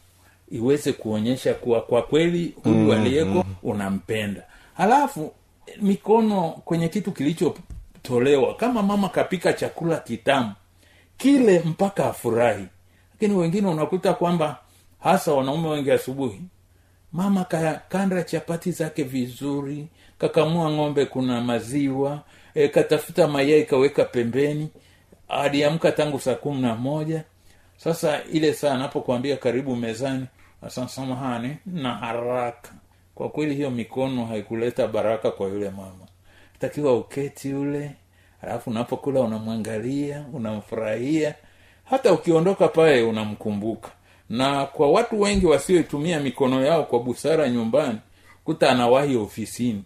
iweze 0.52 0.94
kuonyesha 0.94 1.54
kuwa 1.54 1.82
kwa 1.82 2.02
kweli 2.02 2.54
huyu 2.64 2.76
mm, 2.76 2.92
aliyeko 2.92 3.46
unampenda. 3.64 4.44
Halafu 4.78 5.32
mikono 5.82 6.50
kwenye 6.66 6.88
kitu 6.90 7.12
kilichotolewa 7.12 8.56
kama 8.56 8.84
mama 8.84 9.10
kapika 9.10 9.54
chakula 9.54 9.98
kitamu 9.98 10.54
kile 11.18 11.60
mpaka 11.66 12.06
afurahi. 12.06 12.66
Lakini 13.14 13.36
wengine 13.40 13.68
unakuta 13.68 14.14
kwamba 14.14 14.58
hasa 15.00 15.34
wanaume 15.34 15.70
wengi 15.70 15.92
asubuhi 15.92 16.42
mama 17.14 17.44
kakanda 17.46 18.24
chapati 18.24 18.72
zake 18.72 19.04
vizuri 19.04 19.88
kakamua 20.18 20.72
ng'ombe 20.72 21.06
kuna 21.06 21.42
maziwa 21.42 22.22
e, 22.56 22.68
katafuta 22.68 23.28
mayai 23.28 23.66
kaweka 23.66 24.06
pembeni 24.06 24.70
aliamka 25.30 25.92
tangu 25.92 26.20
saa 26.20 26.36
kumi 26.36 26.62
na 26.62 26.76
moja. 26.76 27.24
Sasa 27.78 28.24
ile 28.24 28.54
saa 28.54 28.74
anapokuambia 28.74 29.38
karibu 29.38 29.76
mezani 29.76 30.26
asasamahani 30.62 31.58
na 31.66 31.96
haraka. 31.96 32.70
Kwa 33.16 33.30
kweli 33.30 33.56
hiyo 33.56 33.70
mikono 33.72 34.26
haikuleta 34.26 34.88
baraka 34.88 35.32
kwa 35.32 35.48
yule 35.48 35.70
mama. 35.70 36.08
Takiwa 36.60 36.98
uketi 36.98 37.54
ule 37.54 37.92
alafu 38.42 38.70
unapokula 38.70 39.22
unamwangalia 39.22 40.26
unamfurahia. 40.34 41.36
Hata 41.86 42.14
ukiondoka 42.14 42.68
pale 42.68 43.04
unamkumbuka. 43.04 43.90
Na 44.30 44.66
kwa 44.66 44.92
watu 44.92 45.22
wengi 45.22 45.46
wasioitumia 45.46 46.20
mikono 46.20 46.66
yao 46.66 46.84
kwa 46.84 47.00
busara 47.00 47.50
nyumbani 47.50 48.00
kuta 48.44 48.70
anawahi 48.70 49.16
ofisini. 49.16 49.84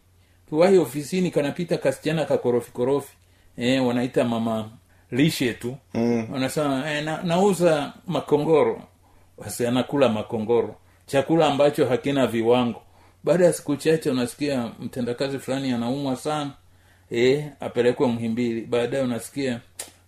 Kiwahi 0.49 0.77
ofisini 0.77 1.31
kanapita 1.31 1.77
kasichana 1.77 2.25
kakorofikorofi 2.25 3.13
e, 3.57 3.79
wanaita 3.79 4.23
mama 4.23 4.69
lishe 5.13 5.53
tu. 5.53 5.77
Mm. 5.93 6.27
wanasema 6.31 6.91
eh, 6.91 7.03
na, 7.03 7.23
nauza 7.23 7.93
makongoro. 8.07 8.81
Basi 9.37 9.67
anakula 9.67 10.09
makongoro. 10.09 10.75
Chakula 11.05 11.47
ambacho 11.47 11.85
hakina 11.85 12.27
viwango. 12.27 12.81
Baada 13.23 13.45
ya 13.45 13.53
siku 13.53 13.75
chache 13.75 14.09
unasikia 14.09 14.71
mtendakazi 14.79 15.39
fulani 15.39 15.71
anaumwa 15.71 16.15
sana. 16.15 16.51
E, 17.11 17.45
apelekwe 17.59 18.07
mhimbili 18.07 18.61
baadaye 18.61 19.03
unasikia 19.03 19.59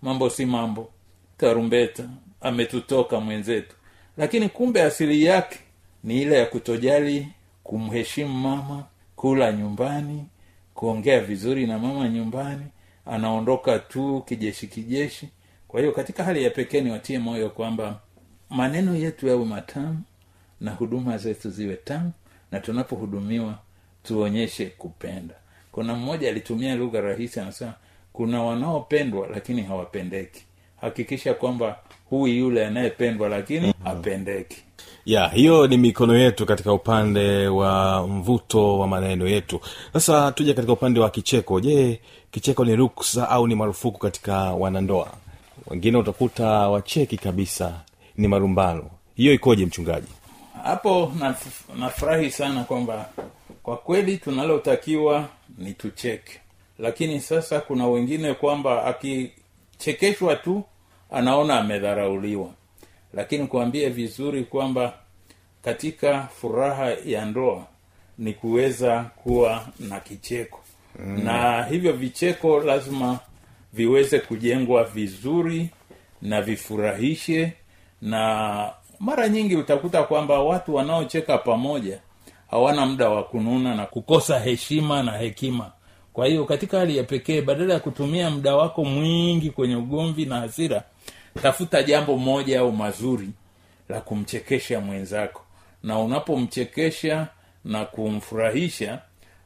mambo 0.02 0.30
si 0.30 0.46
mambo. 0.46 0.90
Tarumbeta. 1.38 2.04
Ametutoka 2.42 3.20
mwenzetu. 3.20 3.76
Lakini 4.18 4.50
kumbe 4.50 4.82
asili 4.84 5.24
yake 5.24 5.60
ni 6.04 6.22
ile 6.22 6.38
ya 6.40 6.46
kutojali 6.46 7.28
kumheshimu 7.64 8.34
mama 8.34 8.84
kula 9.16 9.52
nyumbani 9.52 10.26
kuongea 10.74 11.20
vizuri 11.20 11.68
na 11.68 11.80
mama 11.80 12.10
nyumbani 12.10 12.66
anaondoka 13.06 13.80
tu 13.80 14.24
kijeshi 14.28 14.68
kijeshi. 14.68 15.30
Kwa 15.68 15.80
hiyo 15.80 15.92
katika 15.92 16.24
hali 16.24 16.44
ya 16.44 16.50
pekee 16.50 16.82
niwatie 16.82 17.20
moyo 17.20 17.50
kwamba 17.50 18.00
maneno 18.50 18.96
yetu 18.96 19.28
yawe 19.28 19.46
matamu 19.46 20.02
na 20.62 20.72
huduma 20.72 21.18
zetu 21.18 21.50
ziwe 21.50 21.76
tamu 21.76 22.12
na 22.52 22.60
tunapohudumiwa 22.60 23.60
tuonyeshe 24.04 24.66
kupenda. 24.66 25.36
Kuna 25.72 25.96
mmoja 25.96 26.30
alitumia 26.30 26.76
lugha 26.76 27.02
rahisi 27.02 27.40
anasema 27.40 27.74
kuna 28.14 28.44
wanaopendwa 28.44 29.28
lakini 29.28 29.62
hawapendeki. 29.62 30.44
Hakikisha 30.82 31.34
kwamba 31.34 31.80
huyu 32.10 32.34
yule 32.36 32.66
anayependwa 32.66 33.30
lakini 33.30 33.74
hapendeki 33.84 34.64
ya 35.06 35.28
hiyo 35.28 35.68
ni 35.68 35.78
mikono 35.78 36.18
yetu 36.18 36.46
katika 36.46 36.74
upande 36.74 37.48
wa 37.48 38.08
mvuto 38.08 38.80
wa 38.80 38.88
maneno 38.88 39.28
yetu. 39.28 39.60
Sasa 39.94 40.32
tuje 40.32 40.54
katika 40.54 40.74
upande 40.74 41.00
wa 41.00 41.10
kicheko. 41.10 41.60
Je 41.60 42.00
kicheko 42.32 42.66
ni 42.66 42.76
ruksa 42.76 43.30
au 43.30 43.48
ni 43.48 43.56
marufuku 43.56 44.00
katika 44.00 44.38
wanandoa? 44.38 45.08
Wengine 45.68 45.98
utakuta 45.98 46.48
wacheki 46.48 47.18
kabisa 47.18 47.82
ni 48.18 48.28
marumbano. 48.28 48.90
Hiyo 49.16 49.34
ikoje 49.34 49.66
mchungaji? 49.66 50.08
Hapo 50.64 51.12
naf- 51.20 51.80
nafurahi 51.80 52.32
sana 52.32 52.64
kwamba 52.64 53.10
kwa 53.64 53.78
kweli 53.78 54.18
tunalotakiwa 54.18 55.28
ni 55.58 55.74
tucheke. 55.74 56.40
Lakini 56.80 57.20
sasa 57.20 57.60
kuna 57.60 57.88
wengine 57.88 58.34
kwamba 58.34 58.86
akichekeshwa 58.86 60.36
tu 60.36 60.64
anaona 61.12 61.60
amedharauliwa 61.60 62.50
lakini 63.16 63.48
kuambie 63.48 63.90
vizuri 63.90 64.44
kwamba 64.44 64.94
katika 65.62 66.24
furaha 66.42 66.90
ya 67.06 67.26
ndoa 67.26 67.66
ni 68.18 68.34
kuweza 68.34 69.04
kuwa 69.24 69.68
na 69.80 70.00
kicheko. 70.00 70.60
Mm. 71.00 71.24
na 71.24 71.64
hivyo 71.64 71.94
vicheko 71.94 72.60
lazima 72.60 73.20
viweze 73.74 74.20
kujengwa 74.20 74.84
vizuri 74.84 75.70
na 76.22 76.42
vifurahishe. 76.42 77.54
Na 78.02 78.72
mara 79.00 79.30
nyingi 79.30 79.56
utakuta 79.56 80.04
kwamba 80.04 80.40
watu 80.40 80.76
wanaocheka 80.76 81.38
pamoja 81.38 82.00
hawana 82.52 82.86
muda 82.86 83.10
wa 83.10 83.24
kununa 83.24 83.76
na 83.76 83.86
kukosa 83.86 84.40
heshima 84.40 85.04
na 85.04 85.12
hekima. 85.18 85.72
Kwa 86.14 86.28
hiyo 86.28 86.46
katika 86.46 86.80
hali 86.80 86.98
ya 86.98 87.04
pekee 87.04 87.42
badala 87.42 87.74
ya 87.74 87.80
kutumia 87.80 88.30
muda 88.30 88.56
wako 88.56 88.86
mwingi 88.86 89.50
kwenye 89.50 89.76
ugomvi 89.76 90.26
na 90.26 90.40
hasira 90.40 90.84
tafuta 91.42 91.84
jambo 91.84 92.18
moja 92.18 92.60
au 92.60 92.72
mazuri 92.72 93.30
la 93.90 94.02
kumchekesha 94.02 94.80
mwenzako. 94.80 95.42
Na 95.84 96.00
unapomchekesha 96.00 97.28
na 97.66 97.86
kumfurahisha 97.86 99.02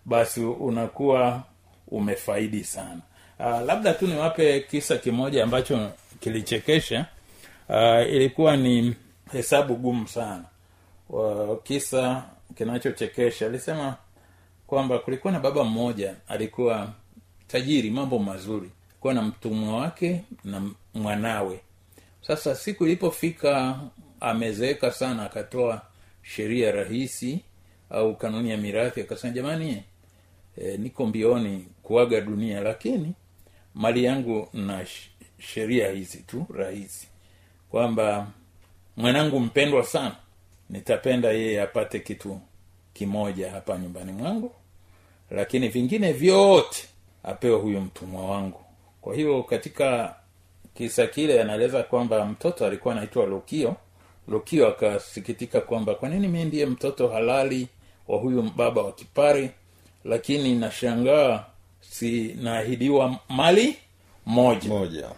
basi 0.06 0.42
unakuwa 0.42 1.44
umefaidi 1.88 2.64
sana. 2.64 3.00
Uh, 3.40 3.62
labda 3.62 3.94
tu 3.94 4.08
niwape 4.08 4.60
kisa 4.60 4.98
kimoja 4.98 5.44
ambacho 5.44 5.92
kilichekesha. 6.20 7.06
Uh, 7.70 8.02
ilikuwa 8.14 8.58
ni 8.58 8.96
hesabu 9.32 9.76
gumu 9.76 10.08
sana. 10.08 10.44
Uh, 11.10 11.64
kisa 11.64 12.24
kinachochekesha. 12.58 13.46
Alisema 13.46 13.96
kwamba 14.68 15.00
kulikuwa 15.00 15.34
na 15.34 15.40
baba 15.40 15.64
mmoja 15.64 16.16
alikuwa 16.28 16.94
tajiri 17.48 17.90
mambo 17.92 18.20
mazuri. 18.20 18.70
Alikuwa 18.90 19.14
na 19.14 19.22
mtumwa 19.22 19.78
wake 19.80 20.22
na 20.44 20.62
mwanawe 20.94 21.60
sasa 22.30 22.56
siku 22.56 22.86
ilipofika 22.86 23.80
amezeeka 24.20 24.92
sana 24.92 25.24
akatoa 25.26 25.82
sheria 26.24 26.72
rahisi 26.72 27.40
au 27.90 28.16
kanuni 28.16 28.50
ya 28.50 28.58
mirathi 28.58 29.02
akasema 29.02 29.34
jamani 29.34 29.84
e, 30.58 30.78
niko 30.78 31.06
mbioni 31.06 31.68
kuaga 31.84 32.22
dunia 32.22 32.62
lakini 32.62 33.14
mali 33.76 34.04
yangu 34.04 34.50
na 34.54 34.86
sheria 35.40 35.92
hizi 35.92 36.18
tu 36.18 36.46
rahisi. 36.54 37.08
Kwamba 37.72 38.28
mwanangu 38.98 39.40
mpendwa 39.40 39.84
sana 39.84 40.16
nitapenda 40.70 41.30
yeye 41.32 41.62
apate 41.62 42.00
kitu 42.00 42.40
kimoja 42.94 43.52
hapa 43.52 43.78
nyumbani 43.78 44.12
mwangu 44.12 44.52
lakini 45.32 45.68
vingine 45.68 46.14
vyote 46.14 46.84
apewe 47.24 47.56
huyu 47.60 47.82
mtumwa 47.82 48.26
wangu. 48.32 48.62
Kwa 49.02 49.16
hiyo 49.16 49.44
katika 49.44 50.16
kisa 50.80 51.08
kile 51.08 51.42
anaeleza 51.42 51.84
kwamba 51.84 52.26
mtoto 52.26 52.66
alikuwa 52.66 52.94
anaitwa 52.94 53.26
lukio. 53.26 53.76
Lukio 54.28 54.68
akasikitika 54.68 55.62
kwamba 55.62 55.96
kwa 55.96 56.10
nini 56.10 56.28
mi 56.28 56.46
ndiye 56.46 56.66
mtoto 56.66 57.08
halali 57.08 57.68
wa 58.08 58.18
huyu 58.18 58.42
baba 58.56 58.82
wa 58.82 58.92
kipari 58.92 59.50
lakini 60.06 60.56
nashangaa 60.56 61.44
sinaahidiwa 61.82 63.20
mali 63.30 63.76
moja. 64.26 64.70
Moja. 64.70 65.10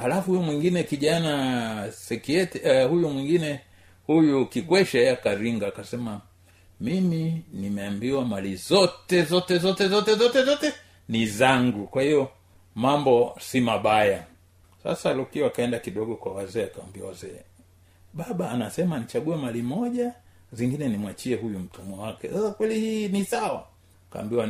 Halafu 0.00 0.30
huyu 0.30 0.42
mwingine 0.42 0.82
kijana 0.82 1.92
sekiet 1.92 2.54
uh, 2.54 2.90
huyu 2.90 3.10
mwingine 3.10 3.60
huyu 4.06 4.46
kikweshe 4.46 5.10
akaringa 5.10 5.66
akasema 5.66 6.20
mimi 6.80 7.42
nimeambiwa 7.52 8.24
mali 8.24 8.56
zote 8.56 9.22
zote 9.22 9.58
zote 9.58 9.88
zote 9.88 10.14
zote 10.14 10.44
zote 10.44 10.72
ni 11.08 11.26
zangu. 11.26 11.86
Kwa 11.86 12.02
hiyo 12.02 12.28
mambo 12.74 13.36
si 13.40 13.60
mabaya 13.60 14.24
sasa 14.82 15.14
lukio 15.14 15.46
akaenda 15.46 15.78
kidogo 15.78 16.16
kwa 16.16 16.32
wazee 16.32 16.64
akawambia 16.64 17.04
wazee 17.04 17.40
baba 18.14 18.50
anasema 18.50 18.98
nichague 18.98 19.36
mali 19.36 19.62
moja 19.62 20.12
zingine 20.52 20.88
nimwachie 20.88 21.36
huyu 21.36 21.58
mtumwa 21.58 22.06
wake. 22.06 22.28
Sasa 22.28 22.50
kweli 22.50 22.80
hii 22.80 23.08
ni 23.08 23.24
sawa? 23.24 23.66
Kaambiwa 24.12 24.48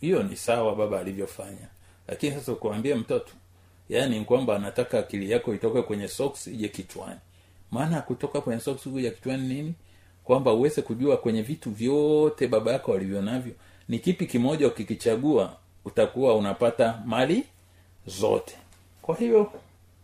hiyo 0.00 0.22
ni 0.22 0.36
sawa 0.36 0.74
baba 0.76 1.00
alivyofanya. 1.00 1.68
Lakini 2.08 2.34
sasa 2.34 2.54
kuambie 2.54 2.94
mtoto 2.94 3.32
yaani 3.88 4.24
kwamba 4.24 4.56
anataka 4.56 4.98
akili 4.98 5.30
yako 5.30 5.54
itoke 5.54 5.82
kwenye 5.82 6.08
socks 6.08 6.46
ije 6.46 6.68
kichwani. 6.68 7.20
Maana 7.70 8.00
kutoka 8.00 8.40
kwenye 8.40 8.60
socks 8.60 8.82
kuja 8.82 9.10
kichwani 9.10 9.48
nini? 9.54 9.74
Kwamba 10.24 10.52
uweze 10.52 10.82
kujua 10.82 11.16
kwenye 11.16 11.42
vitu 11.42 11.70
vyote 11.70 12.48
baba 12.48 12.72
yako 12.72 12.92
walivyo 12.92 13.22
navyo 13.22 13.52
ni 13.88 13.98
kipi 13.98 14.26
kimoja 14.26 14.66
ukikichagua 14.66 15.56
utakuwa 15.84 16.34
unapata 16.34 17.02
mali 17.04 17.44
zote. 18.06 18.56
Kwa 19.02 19.16
hiyo 19.16 19.52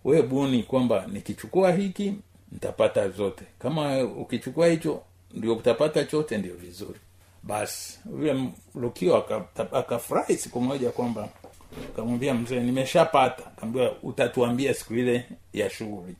we 0.05 0.23
buni 0.23 0.62
kwamba 0.62 1.07
nikichukua 1.12 1.73
hiki 1.73 2.15
nitapata 2.53 3.09
zote. 3.09 3.45
Kama 3.59 4.03
ukichukua 4.05 4.67
hicho 4.69 5.03
ndio 5.35 5.53
utapata 5.57 6.05
chote 6.05 6.38
ndio 6.38 6.55
vizuri. 6.55 6.99
Basi 7.43 7.99
yule 8.12 8.49
lukio 8.75 9.17
akafurahi 9.73 10.37
siku 10.37 10.61
moja 10.61 10.91
kwamba 10.91 11.29
kamwambia 11.97 12.35
mzee 12.35 12.61
nimeshapata. 12.61 13.43
Kaambia 13.43 13.91
utatuambia 14.03 14.75
siku 14.75 14.95
ile 14.95 15.25
ya 15.53 15.71
shughuli. 15.71 16.17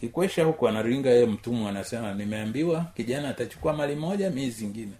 Kikwesha 0.00 0.44
huku 0.44 0.68
anaringa 0.68 1.10
yeye 1.10 1.26
mtumwa 1.26 1.70
anasema 1.70 2.14
nimeambiwa 2.14 2.84
kijana 2.96 3.28
atachukua 3.28 3.72
mali 3.72 3.94
moja 3.96 4.30
mii 4.30 4.50
zingine. 4.50 4.92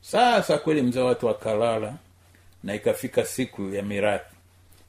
Sasa 0.00 0.58
kweli 0.58 0.82
mzee 0.82 1.00
watu 1.00 1.26
wakalala 1.26 1.94
na 2.64 2.74
ikafika 2.74 3.24
siku 3.24 3.62
ya 3.74 3.82
mirathi. 3.82 4.34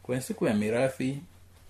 Kwenye 0.03 0.21
siku 0.21 0.45
ya 0.47 0.53
mirathi 0.53 1.17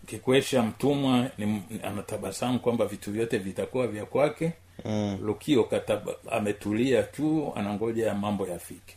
kikwesha 0.10 0.64
mtumwa 0.64 1.30
ni, 1.38 1.64
anatabasamu 1.84 2.60
kwamba 2.60 2.86
vitu 2.86 3.12
vyote 3.12 3.38
vitakuwa 3.38 3.88
vya 3.88 4.06
kwake. 4.06 4.52
Mm. 4.86 5.18
lukio 5.24 5.64
kataba, 5.64 6.12
ametulia 6.32 7.04
tu 7.04 7.54
anangoja 7.56 8.14
mambo 8.16 8.48
yafike. 8.48 8.96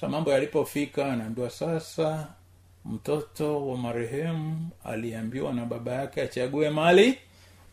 Sa 0.00 0.08
mambo 0.08 0.32
yalipofika 0.32 1.12
anaambiwa 1.12 1.50
sasa 1.50 2.26
mtoto 2.84 3.66
wa 3.68 3.76
marehemu 3.76 4.68
aliambiwa 4.84 5.52
na 5.52 5.64
baba 5.64 5.92
yake 5.92 6.22
achague 6.22 6.70
mali 6.70 7.18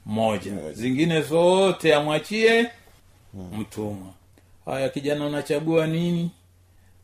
moja. 0.06 0.72
Zingine 0.74 1.22
zote 1.22 1.96
amwachie 1.96 2.70
mtumwa. 3.60 4.14
Haya 4.66 4.90
kijana 4.90 5.26
unachagua 5.26 5.88
nini? 5.88 6.32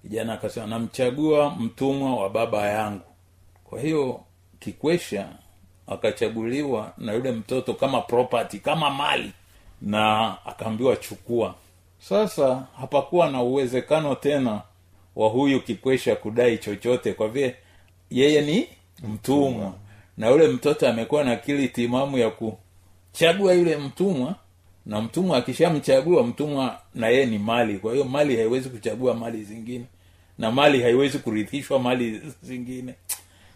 Kijana 0.02 0.34
akasema 0.34 0.68
namchagua 0.68 1.50
mtumwa 1.56 2.16
wa 2.24 2.30
baba 2.30 2.70
yangu. 2.70 3.04
Kwa 3.64 3.80
hiyo 3.82 4.22
kikwesha 4.60 5.30
akachaguliwa 5.88 6.94
na 6.98 7.14
yule 7.14 7.32
mtoto 7.32 7.74
kama 7.74 8.02
property 8.02 8.60
kama 8.60 8.90
mali 8.90 9.32
na 9.82 10.36
akaambiwa 10.46 10.96
chukua. 10.96 11.56
Sasa 12.00 12.66
hapakuwa 12.80 13.30
na 13.32 13.42
uwezekano 13.42 14.16
tena 14.16 14.62
wa 15.16 15.30
huyu 15.30 15.62
kikwesha 15.62 16.16
kudai 16.16 16.58
chochote 16.58 17.14
kwa 17.14 17.28
vile 17.28 17.56
yeye 18.10 18.42
ni 18.42 18.68
mtumwa. 19.10 19.74
Na 20.18 20.30
yule 20.30 20.48
mtoto 20.48 20.90
amekuwa 20.90 21.24
na 21.24 21.32
akili 21.32 21.68
timamu 21.68 22.18
ya 22.18 22.30
kuchagua 22.30 23.54
yule 23.54 23.78
mtumwa 23.78 24.36
na 24.86 25.02
mtumwa 25.02 25.38
akishamchagua 25.38 26.24
mtumwa 26.24 26.80
na 26.96 27.08
yeye 27.10 27.26
ni 27.26 27.38
mali. 27.38 27.80
Kwa 27.80 27.94
hiyo 27.94 28.06
mali 28.06 28.36
haiwezi 28.36 28.70
kuchagua 28.70 29.14
mali 29.14 29.44
zingine 29.44 29.86
na 30.38 30.52
mali 30.52 30.82
haiwezi 30.82 31.20
kurithishwa 31.20 31.80
mali 31.80 32.22
zingine 32.42 32.94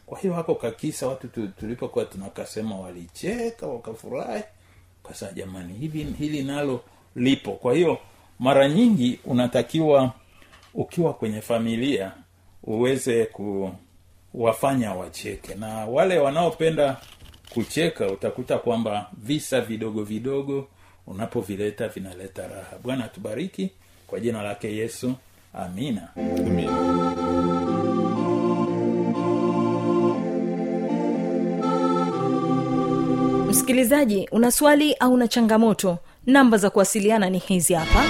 kwa 0.09 0.19
hiyo 0.19 0.33
hapo 0.33 0.55
kakisa 0.55 1.07
watu 1.07 1.27
tulipokuwa 1.59 2.05
tunakasema 2.05 2.79
walicheka 2.79 3.67
wakafurahi 3.67 4.43
kasa 5.07 5.31
jamani 5.31 5.73
hili 5.73 6.03
hili 6.19 6.43
nalo 6.43 6.81
lipo. 7.15 7.51
Kwa 7.51 7.73
hiyo 7.73 7.97
mara 8.39 8.69
nyingi 8.69 9.19
unatakiwa 9.25 10.11
ukiwa 10.73 11.13
kwenye 11.13 11.41
familia 11.41 12.11
uweze 12.63 13.25
kuwafanya 14.31 14.93
wacheke. 14.93 15.55
Na 15.55 15.67
wale 15.85 16.19
wanaopenda 16.19 16.97
kucheka 17.53 18.07
utakuta 18.07 18.57
kwamba 18.57 19.09
visa 19.17 19.61
vidogo 19.61 20.03
vidogo 20.03 20.67
unapovileta 21.07 21.87
vinaleta 21.87 22.47
raha. 22.47 22.77
Bwana 22.83 23.05
atubariki 23.05 23.69
kwa 24.07 24.19
jina 24.19 24.41
lake 24.43 24.75
yesu 24.75 25.13
amina 25.53 26.09
msikilizaji 33.73 34.27
una 34.31 34.51
swali 34.51 34.93
au 34.93 35.17
na 35.17 35.27
changamoto? 35.27 35.97
Namba 36.25 36.57
za 36.57 36.69
kuwasiliana 36.69 37.29
ni 37.29 37.37
hizi 37.37 37.73
hapa. 37.73 38.03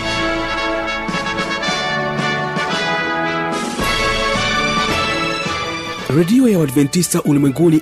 Redio 6.18 6.48
ya 6.50 6.60
uadventista 6.60 7.24
ulimwenguni 7.24 7.82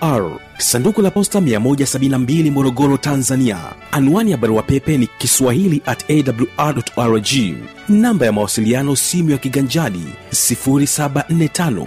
awr 0.00 0.40
sanduku 0.58 1.02
la 1.02 1.10
posta 1.10 1.40
172 1.40 2.50
morogoro 2.50 2.96
tanzania. 2.96 3.58
Anwani 3.92 4.30
ya 4.30 4.36
barua 4.36 4.62
pepe 4.62 4.98
ni 4.98 5.06
kiswahili 5.06 5.82
at 5.86 6.04
awrrg 6.10 7.26
namba 7.88 8.26
ya 8.26 8.32
mawasiliano 8.32 8.96
simu 8.96 9.30
ya 9.30 9.38
kiganjadi 9.38 10.02
745 10.32 11.86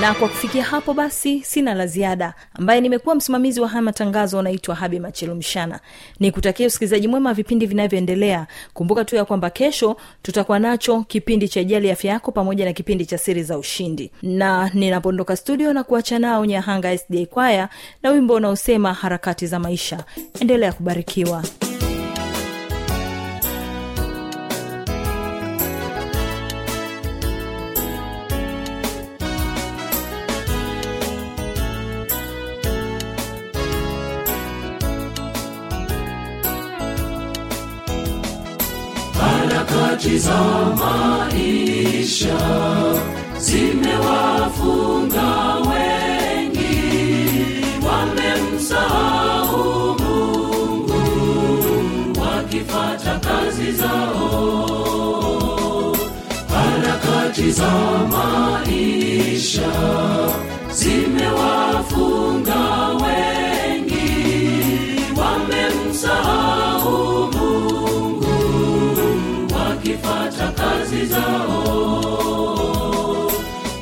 na 0.00 0.14
kwa 0.14 0.28
kufikia 0.28 0.64
hapo 0.64 0.94
basi 0.94 1.42
sina 1.44 1.74
la 1.74 1.86
ziada. 1.86 2.34
Ambaye 2.54 2.80
nimekuwa 2.80 3.14
msimamizi 3.14 3.60
wa 3.60 3.68
haya 3.68 3.82
matangazo 3.82 4.38
anaitwa 4.38 4.74
habi 4.74 5.00
machelumshana 5.00 5.80
ni 6.20 6.32
kutakia 6.32 6.66
usikilizaji 6.66 7.08
mwema 7.08 7.34
vipindi 7.34 7.66
vinavyoendelea. 7.66 8.46
Kumbuka 8.74 9.04
tu 9.04 9.16
ya 9.16 9.24
kwamba 9.24 9.50
kesho 9.50 9.96
tutakuwa 10.22 10.58
nacho 10.58 11.02
kipindi 11.08 11.48
cha 11.48 11.60
ijali 11.60 11.90
afya 11.90 12.12
yako 12.12 12.32
pamoja 12.32 12.64
na 12.64 12.72
kipindi 12.72 13.06
cha 13.06 13.18
siri 13.18 13.42
za 13.42 13.58
ushindi. 13.58 14.10
Na 14.22 14.70
ninapoondoka 14.74 15.36
studio 15.36 15.72
na 15.72 15.84
kuacha 15.84 16.18
nao 16.18 16.46
nyahanga 16.46 16.98
sda 16.98 17.26
kwaya 17.26 17.68
na 18.02 18.10
wimbo 18.10 18.34
unaosema 18.34 18.92
harakati 18.94 19.46
za 19.46 19.58
maisha. 19.58 20.04
Endelea 20.40 20.72
kubarikiwa 20.72 21.44
harakati 40.00 40.18
za 40.18 40.40
maisha 40.80 42.38
zimewafunga 43.38 45.28
wengi 45.70 46.80
wamemsahau 47.86 49.64
mungu 49.98 51.02
wakifata 52.20 53.18
kazi 53.18 53.72
zao 53.72 55.16
harakati 56.48 57.50
za 57.50 57.70
maisha 58.10 59.72
zimewafunga 60.72 62.60
wengi 62.88 64.10
wamemsahau 65.20 66.69
kazi 70.90 71.06
zao. 71.06 72.80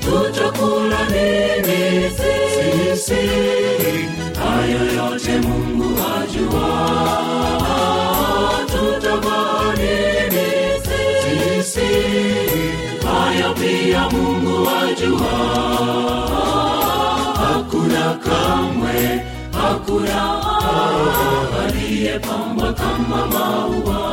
Tutakula 0.01 1.03
nini 1.11 2.11
sisi. 2.11 3.23
Hayo 4.38 4.83
yote 4.97 5.38
mungu 5.38 5.88
ajua 6.21 6.68
tutavaa 8.66 9.75
nini 9.77 10.49
sisi. 10.83 11.90
Hayo 13.07 13.55
pia 13.55 14.09
mungu 14.11 14.68
ajua 14.68 15.38
hakuna 17.40 18.14
kamwe 18.25 19.21
hakuna 19.53 20.21
aliyepambwa 21.66 22.73
kama 22.73 23.27
maua 23.27 24.09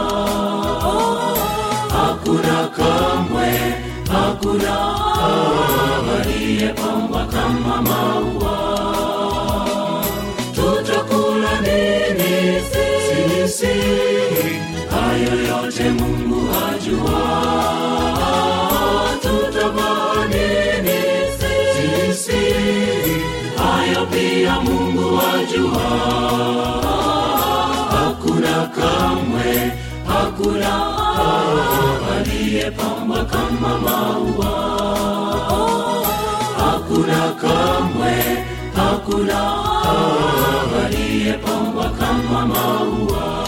hakuna 2.25 2.67
kamwe 2.67 3.47
hakuna 4.11 4.75
aliyepamba 6.21 7.25
kama 7.25 7.81
maua. 7.81 8.55
Tutakula 10.55 11.61
nini 11.61 12.61
sisi 12.71 13.73
hayo 14.89 15.47
yote 15.47 15.89
mungu 15.89 16.47
hajua. 16.53 17.21
Tutavaa 19.21 20.25
nini 20.27 21.01
sisi 21.37 22.43
hayo 23.57 24.05
pia 24.05 24.59
mungu 24.61 25.15
hajua. 25.17 25.85
Hakuna 27.91 28.67
kamwe 28.75 29.71
hakuna 30.07 30.95
aliyepamba 32.55 33.25
kama 33.25 33.77
maua. 33.79 34.55
Hakuna 36.57 37.33
kamwe 37.41 38.13
hakuna 38.75 39.39
aliyepambwa 40.85 41.89
kama 41.89 42.45
maua 42.45 43.44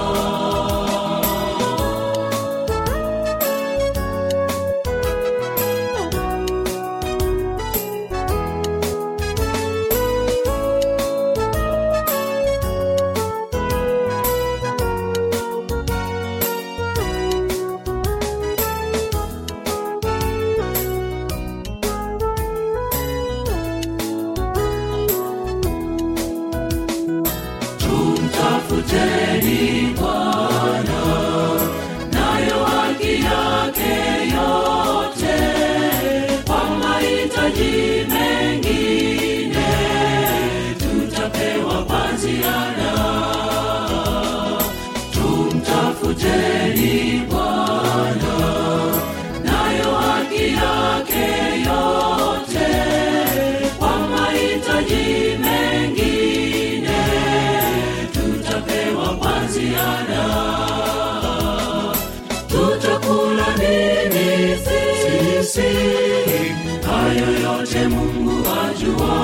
sisi 65.48 66.54
hayo 66.88 67.32
yote 67.44 67.88
mungu 67.88 68.48
ajua. 68.66 69.18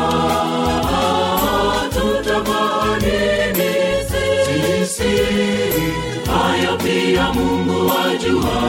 Tutabahanini 1.93 3.71
sisi. 4.09 5.15
Hayo 6.31 6.77
pia 6.77 7.33
mungu 7.33 7.91
ajua. 8.07 8.59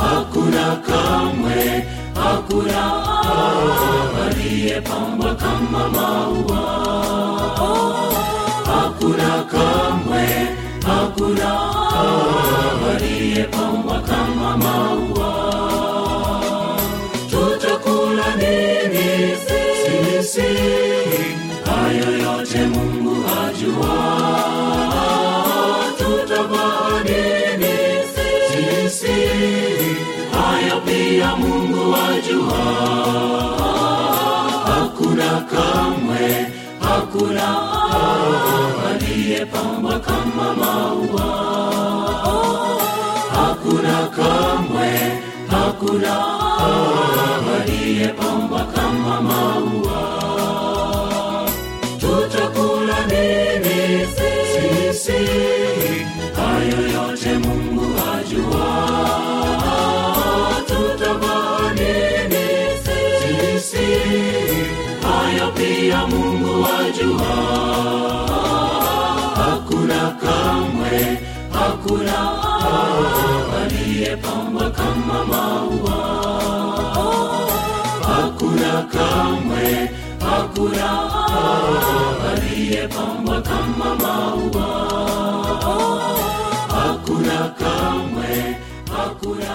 Hakuna 0.00 0.76
kamwe 0.76 1.86
hakuna 2.14 2.82
aliyepamba 4.26 5.34
kama 5.34 5.88
maua. 5.88 6.62
Hakuna 8.66 9.42
kamwe 9.44 10.28
hakuna 10.86 11.52
aliyepamba 12.96 14.00
kama 14.00 14.56
maua 14.56 15.31
yote 22.52 22.66
mungu 22.66 23.16
ajua. 23.48 23.94
Tutavaa 25.98 27.00
nini 27.04 27.78
sisi. 28.14 29.12
Haya 30.32 30.76
pia 30.86 31.36
mungu 31.36 31.96
ajua. 31.96 32.62
Hakuna 34.66 35.40
kamwe 35.40 36.46
hakuna 36.80 37.58
aliyepamba 38.90 39.98
kama 40.00 40.54
maua. 40.54 41.32
Hakuna 43.34 44.06
kamwe 44.16 45.22
hakuna 45.50 46.16
aliyepamba 47.60 48.64
kama 48.64 49.20
maua 49.20 50.11
tutakula 53.02 53.06
nini 53.06 54.06
sisi 54.14 55.26
hayo 56.36 56.80
yote 56.94 57.38
mungu 57.38 57.86
ajua 58.18 58.68
tutamwamini 60.66 62.48
sisi 62.84 63.86
hayo 65.02 65.52
pia 65.52 66.06
mungu 66.06 66.66
ajua 66.80 67.32
hakuna 69.36 70.10
kamwe 70.10 71.18
hakuna 71.52 72.18
aliyepambwa 73.62 74.70
kama 74.70 75.24
maua 75.24 75.98
hakuna 78.06 78.82
kamwe 78.82 79.90
hakuna 80.32 80.90
aliyepambwa 82.32 83.42
kama 83.42 83.94
maua. 83.94 84.68
Hakuna 86.68 87.48
kamwe 87.48 88.56
hakuna 88.96 89.50